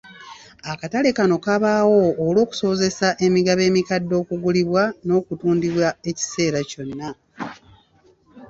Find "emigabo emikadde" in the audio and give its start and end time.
3.25-4.13